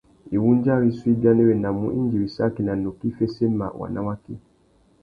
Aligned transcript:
Iwundja 0.35 0.73
rissú 0.83 1.05
i 1.11 1.15
bianéwénamú 1.21 1.85
indi 1.99 2.15
wissaki 2.21 2.61
nà 2.63 2.73
nukí 2.81 3.05
i 3.11 3.15
féssémamú 3.17 3.77
waná 3.81 3.99
waki. 4.07 4.33